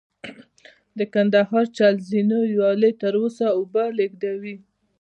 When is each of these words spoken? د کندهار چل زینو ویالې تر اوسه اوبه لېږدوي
د 0.97 0.99
کندهار 1.13 1.65
چل 1.77 1.95
زینو 2.09 2.39
ویالې 2.51 2.91
تر 3.01 3.13
اوسه 3.21 3.45
اوبه 3.57 3.83
لېږدوي 3.97 4.55